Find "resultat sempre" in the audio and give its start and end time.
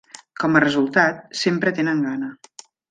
0.63-1.77